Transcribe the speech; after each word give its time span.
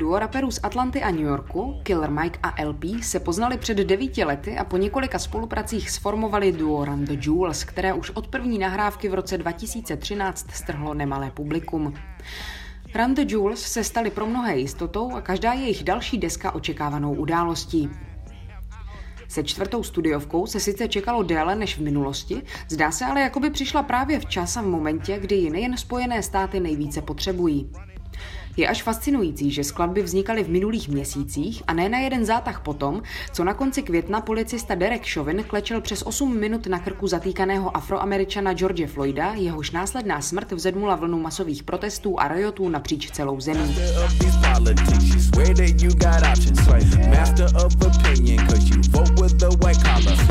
Duo 0.00 0.18
raperů 0.18 0.50
z 0.50 0.60
Atlanty 0.62 1.02
a 1.02 1.10
New 1.10 1.20
Yorku, 1.20 1.80
Killer 1.82 2.10
Mike 2.10 2.38
a 2.42 2.64
LP, 2.64 2.84
se 3.02 3.20
poznali 3.20 3.58
před 3.58 3.76
devíti 3.76 4.24
lety 4.24 4.58
a 4.58 4.64
po 4.64 4.76
několika 4.76 5.18
spolupracích 5.18 5.90
sformovali 5.90 6.52
duo 6.52 6.84
Run 6.84 7.04
the 7.04 7.12
Jewels, 7.12 7.64
které 7.64 7.92
už 7.92 8.10
od 8.10 8.26
první 8.26 8.58
nahrávky 8.58 9.08
v 9.08 9.14
roce 9.14 9.38
2013 9.38 10.50
strhlo 10.50 10.94
nemalé 10.94 11.30
publikum. 11.30 11.94
Run 12.94 13.14
the 13.14 13.22
Jewels 13.28 13.60
se 13.60 13.84
staly 13.84 14.10
pro 14.10 14.26
mnohé 14.26 14.58
jistotou 14.58 15.12
a 15.12 15.20
každá 15.20 15.52
jejich 15.52 15.84
další 15.84 16.18
deska 16.18 16.54
očekávanou 16.54 17.14
událostí. 17.14 17.90
Se 19.28 19.44
čtvrtou 19.44 19.82
studiovkou 19.82 20.46
se 20.46 20.60
sice 20.60 20.88
čekalo 20.88 21.22
déle 21.22 21.56
než 21.56 21.78
v 21.78 21.82
minulosti, 21.82 22.42
zdá 22.68 22.90
se 22.90 23.04
ale, 23.04 23.20
jako 23.20 23.40
by 23.40 23.50
přišla 23.50 23.82
právě 23.82 24.20
včas 24.20 24.56
a 24.56 24.62
v 24.62 24.66
momentě, 24.66 25.18
kdy 25.18 25.34
ji 25.34 25.50
nejen 25.50 25.76
Spojené 25.76 26.22
státy 26.22 26.60
nejvíce 26.60 27.02
potřebují. 27.02 27.70
Je 28.56 28.68
až 28.68 28.82
fascinující, 28.82 29.50
že 29.50 29.64
skladby 29.64 30.02
vznikaly 30.02 30.44
v 30.44 30.48
minulých 30.48 30.88
měsících 30.88 31.62
a 31.66 31.74
ne 31.74 31.88
na 31.88 31.98
jeden 31.98 32.24
zátah 32.24 32.60
potom, 32.60 33.02
co 33.32 33.44
na 33.44 33.54
konci 33.54 33.82
května 33.82 34.20
policista 34.20 34.74
Derek 34.74 35.12
Chauvin 35.12 35.44
klečel 35.44 35.80
přes 35.80 36.02
8 36.02 36.38
minut 36.38 36.66
na 36.66 36.78
krku 36.78 37.06
zatýkaného 37.06 37.76
afroameričana 37.76 38.52
George 38.52 38.86
Floyda, 38.86 39.34
jehož 39.34 39.70
následná 39.70 40.20
smrt 40.20 40.52
vzedmula 40.52 40.96
vlnu 40.96 41.20
masových 41.20 41.62
protestů 41.62 42.20
a 42.20 42.28
riotů 42.28 42.68
napříč 42.68 43.10
celou 43.10 43.40
zemí. 43.40 43.76
Look 43.96 44.04
at 50.04 50.29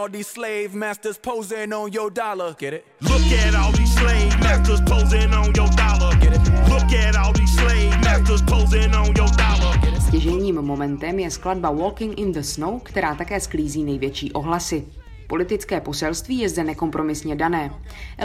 all 0.00 0.08
these 0.08 0.28
slave 0.28 0.74
masters 0.74 1.18
posing 1.18 1.72
on 1.74 1.92
your 1.92 2.10
dollar. 2.10 2.54
Get 2.58 2.72
it? 2.72 2.84
Look 3.02 3.32
at 3.44 3.54
all 3.54 3.72
these 3.72 3.94
slave 3.94 4.40
masters 4.40 4.80
posing 4.80 5.34
on 5.34 5.52
your 5.54 5.68
dollar. 5.76 6.16
Get 6.16 6.32
it? 6.32 6.40
Look 6.70 6.92
at 6.92 7.16
all 7.16 7.32
these 7.34 7.54
slave 7.54 7.90
masters 8.02 8.42
posing 8.42 8.94
on 8.94 9.14
your 9.16 9.28
dollar. 9.36 10.00
Stěžejním 10.00 10.62
momentem 10.62 11.18
je 11.18 11.30
skladba 11.30 11.70
Walking 11.70 12.18
in 12.18 12.32
the 12.32 12.40
Snow, 12.40 12.80
která 12.82 13.14
také 13.14 13.40
sklízí 13.40 13.84
největší 13.84 14.32
ohlasy. 14.32 14.86
Politické 15.26 15.80
poselství 15.80 16.38
je 16.38 16.48
zde 16.48 16.64
nekompromisně 16.64 17.36
dané. 17.36 17.70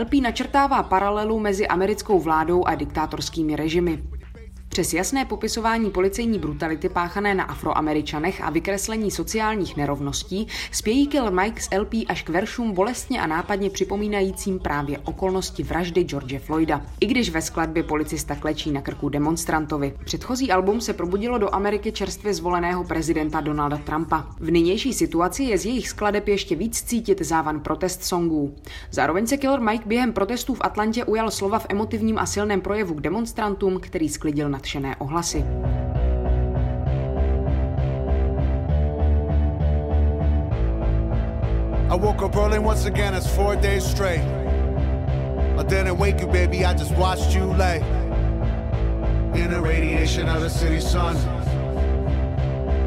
LP 0.02 0.14
načrtává 0.14 0.84
paralelu 0.84 1.40
mezi 1.40 1.68
americkou 1.68 2.20
vládou 2.20 2.66
a 2.66 2.76
diktátorskými 2.76 3.56
režimy. 3.56 4.04
Přes 4.76 4.94
jasné 4.94 5.26
popisování 5.26 5.92
policejní 5.92 6.40
brutality 6.40 6.90
páchané 6.90 7.36
na 7.36 7.44
afroameričanech 7.44 8.42
a 8.42 8.50
vykreslení 8.50 9.12
sociálních 9.12 9.78
nerovností 9.78 10.48
spějí 10.72 11.08
Kill 11.08 11.32
Mike 11.32 11.62
z 11.62 11.70
LP 11.80 11.94
až 12.08 12.24
k 12.24 12.30
veršům 12.30 12.72
bolestně 12.72 13.22
a 13.22 13.28
nápadně 13.28 13.70
připomínajícím 13.70 14.60
právě 14.60 15.00
okolnosti 15.00 15.64
vraždy 15.64 16.04
George 16.04 16.40
Floyda. 16.40 16.82
I 17.00 17.06
když 17.06 17.30
ve 17.30 17.42
skladbě 17.42 17.84
policista 17.84 18.36
klečí 18.36 18.72
na 18.72 18.82
krku 18.82 19.10
demonstrantovi. 19.10 19.94
Předchozí 20.06 20.52
album 20.52 20.82
se 20.82 20.94
probudilo 20.94 21.38
do 21.38 21.56
Ameriky 21.56 21.92
čerstvě 21.92 22.34
zvoleného 22.34 22.84
prezidenta 22.84 23.42
Donalda 23.42 23.78
Trumpa. 23.78 24.28
V 24.40 24.52
nynější 24.52 24.94
situaci 24.94 25.44
je 25.44 25.58
z 25.58 25.66
jejich 25.66 25.90
skladeb 25.90 26.28
ještě 26.28 26.56
víc 26.56 26.82
cítit 26.82 27.22
závan 27.22 27.60
protest 27.60 28.04
songů. 28.04 28.56
Zároveň 28.92 29.28
se 29.28 29.38
Killer 29.38 29.62
Mike 29.62 29.88
během 29.88 30.14
protestů 30.14 30.54
v 30.54 30.62
Atlantě 30.62 31.06
ujal 31.06 31.32
slova 31.32 31.60
v 31.60 31.66
emotivním 31.70 32.18
a 32.18 32.26
silném 32.26 32.62
projevu 32.62 32.94
k 32.94 33.02
demonstrantům, 33.02 33.80
který 33.80 34.10
sklidil 34.10 34.50
nad 34.50 34.65
nadšené 34.66 34.98
ohlasy. 34.98 35.46
I 41.86 41.96
woke 41.96 42.26
up 42.26 42.36
early 42.36 42.58
once 42.58 42.86
again, 42.86 43.14
it's 43.14 43.30
four 43.30 43.56
days 43.56 43.86
straight. 43.86 44.26
I 45.58 45.64
didn't 45.64 45.98
wake 45.98 46.20
you, 46.20 46.28
baby, 46.28 46.66
I 46.66 46.74
just 46.74 46.98
watched 46.98 47.36
you 47.36 47.46
lay 47.54 47.78
in 49.38 49.52
the 49.52 49.62
radiation 49.62 50.28
of 50.28 50.42
the 50.42 50.50
city 50.50 50.82
sun. 50.82 51.16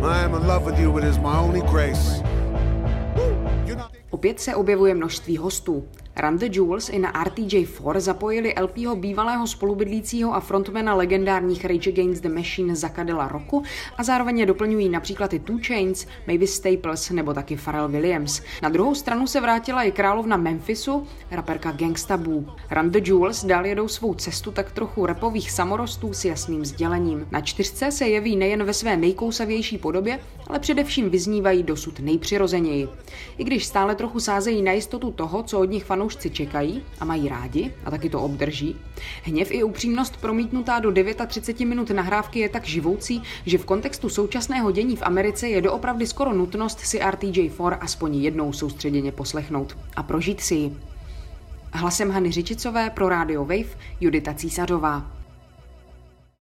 I 0.02 0.18
am 0.24 0.34
in 0.34 0.46
love 0.46 0.66
with 0.66 0.80
you, 0.80 0.98
it 0.98 1.04
is 1.04 1.18
my 1.18 1.38
only 1.38 1.60
grace. 1.60 2.22
Opět 4.10 4.40
se 4.40 4.54
objevuje 4.54 4.94
množství 4.94 5.36
hostů. 5.36 5.84
Run 6.20 6.38
the 6.38 6.46
Jewels 6.52 6.88
i 6.88 6.98
na 6.98 7.12
RTJ4 7.12 8.00
zapojili 8.00 8.54
LPho 8.60 8.96
bývalého 8.96 9.46
spolubydlícího 9.46 10.34
a 10.34 10.40
frontmana 10.40 10.94
legendárních 10.94 11.64
Rage 11.64 11.90
Against 11.90 12.22
the 12.22 12.28
Machine 12.28 12.76
Zakadela 12.76 13.28
Roku 13.28 13.62
a 13.96 14.02
zároveň 14.02 14.38
je 14.38 14.46
doplňují 14.46 14.88
například 14.88 15.32
i 15.32 15.38
Two 15.38 15.58
Chains, 15.66 16.06
Mavis 16.26 16.54
Staples 16.54 17.10
nebo 17.10 17.34
taky 17.34 17.56
Pharrell 17.56 17.88
Williams. 17.88 18.42
Na 18.62 18.68
druhou 18.68 18.94
stranu 18.94 19.26
se 19.26 19.40
vrátila 19.40 19.82
i 19.82 19.92
královna 19.92 20.36
Memphisu, 20.36 21.06
raperka 21.30 21.70
Gangsta 21.70 22.16
Boo. 22.16 22.44
Run 22.70 22.90
the 22.90 23.00
Jewels 23.04 23.44
dál 23.44 23.66
jedou 23.66 23.88
svou 23.88 24.14
cestu 24.14 24.50
tak 24.50 24.72
trochu 24.72 25.06
repových 25.06 25.50
samorostů 25.50 26.12
s 26.12 26.24
jasným 26.24 26.64
sdělením. 26.64 27.26
Na 27.30 27.40
čtyřce 27.40 27.90
se 27.90 28.08
jeví 28.08 28.36
nejen 28.36 28.64
ve 28.64 28.72
své 28.72 28.96
nejkousavější 28.96 29.78
podobě, 29.78 30.20
ale 30.46 30.58
především 30.58 31.10
vyznívají 31.10 31.62
dosud 31.62 32.00
nejpřirozeněji. 32.00 32.88
I 33.38 33.44
když 33.44 33.66
stále 33.66 33.94
trochu 33.94 34.20
sázejí 34.20 34.62
na 34.62 34.72
jistotu 34.72 35.10
toho, 35.10 35.42
co 35.42 35.60
od 35.60 35.70
nich 35.70 35.84
fanoušci 35.84 36.07
fanoušci 36.08 36.30
čekají 36.30 36.82
a 37.00 37.04
mají 37.04 37.28
rádi 37.28 37.74
a 37.84 37.90
taky 37.90 38.10
to 38.10 38.20
obdrží. 38.20 38.76
Hněv 39.22 39.50
i 39.50 39.62
upřímnost 39.62 40.16
promítnutá 40.16 40.78
do 40.78 40.92
39 41.26 41.68
minut 41.68 41.90
nahrávky 41.90 42.38
je 42.38 42.48
tak 42.48 42.64
živoucí, 42.64 43.22
že 43.46 43.58
v 43.58 43.64
kontextu 43.64 44.08
současného 44.08 44.70
dění 44.70 44.96
v 44.96 45.02
Americe 45.02 45.48
je 45.48 45.60
doopravdy 45.60 46.06
skoro 46.06 46.32
nutnost 46.32 46.80
si 46.80 46.98
RTJ4 46.98 47.78
aspoň 47.80 48.14
jednou 48.14 48.52
soustředěně 48.52 49.12
poslechnout 49.12 49.76
a 49.96 50.02
prožít 50.02 50.40
si 50.40 50.54
ji. 50.54 50.76
Hlasem 51.72 52.10
Hany 52.10 52.30
Řičicové 52.30 52.90
pro 52.90 53.08
Radio 53.08 53.44
Wave 53.44 53.76
Judita 54.00 54.34
Císařová. 54.34 55.17